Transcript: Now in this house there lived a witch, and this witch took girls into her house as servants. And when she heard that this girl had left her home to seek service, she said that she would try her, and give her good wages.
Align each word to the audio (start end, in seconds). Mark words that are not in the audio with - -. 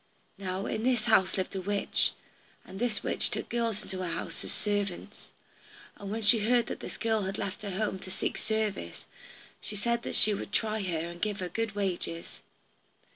Now 0.39 0.65
in 0.65 0.81
this 0.81 1.03
house 1.03 1.35
there 1.35 1.43
lived 1.43 1.55
a 1.57 1.61
witch, 1.61 2.13
and 2.65 2.79
this 2.79 3.03
witch 3.03 3.29
took 3.29 3.49
girls 3.49 3.83
into 3.83 3.99
her 3.99 4.07
house 4.09 4.43
as 4.43 4.51
servants. 4.51 5.29
And 5.95 6.09
when 6.09 6.23
she 6.23 6.39
heard 6.39 6.65
that 6.65 6.79
this 6.79 6.97
girl 6.97 7.21
had 7.21 7.37
left 7.37 7.61
her 7.61 7.69
home 7.69 7.99
to 7.99 8.09
seek 8.09 8.39
service, 8.39 9.05
she 9.61 9.75
said 9.75 10.01
that 10.01 10.15
she 10.15 10.33
would 10.33 10.51
try 10.51 10.81
her, 10.81 10.97
and 11.07 11.21
give 11.21 11.39
her 11.39 11.49
good 11.49 11.75
wages. 11.75 12.41